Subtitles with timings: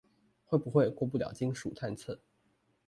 [0.45, 2.17] 會不會過不了金屬探測